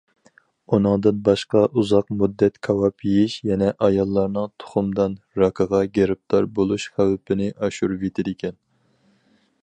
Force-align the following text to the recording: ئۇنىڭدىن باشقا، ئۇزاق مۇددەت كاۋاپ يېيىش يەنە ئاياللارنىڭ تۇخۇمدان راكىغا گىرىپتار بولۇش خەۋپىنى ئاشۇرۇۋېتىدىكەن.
ئۇنىڭدىن 0.75 1.17
باشقا، 1.25 1.59
ئۇزاق 1.79 2.07
مۇددەت 2.21 2.55
كاۋاپ 2.67 3.05
يېيىش 3.09 3.35
يەنە 3.49 3.67
ئاياللارنىڭ 3.87 4.49
تۇخۇمدان 4.63 5.17
راكىغا 5.43 5.81
گىرىپتار 5.99 6.47
بولۇش 6.61 6.87
خەۋپىنى 6.95 7.51
ئاشۇرۇۋېتىدىكەن. 7.67 8.59